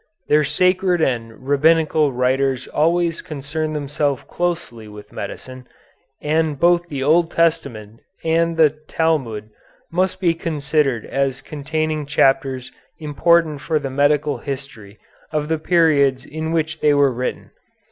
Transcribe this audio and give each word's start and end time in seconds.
Their 0.29 0.43
sacred 0.43 0.99
and 0.99 1.47
rabbinical 1.47 2.11
writers 2.11 2.67
always 2.67 3.21
concerned 3.21 3.75
themselves 3.75 4.23
closely 4.27 4.87
with 4.87 5.11
medicine, 5.13 5.67
and 6.19 6.59
both 6.59 6.87
the 6.87 7.03
Old 7.03 7.29
Testament 7.29 7.99
and 8.25 8.57
the 8.57 8.71
Talmud 8.71 9.51
must 9.91 10.19
be 10.19 10.33
considered 10.33 11.05
as 11.05 11.41
containing 11.43 12.07
chapters 12.07 12.71
important 12.97 13.61
for 13.61 13.77
the 13.77 13.91
medical 13.91 14.39
history 14.39 14.97
of 15.31 15.49
the 15.49 15.59
periods 15.59 16.25
in 16.25 16.51
which 16.51 16.79
they 16.79 16.95
were 16.95 17.11
written. 17.13 17.51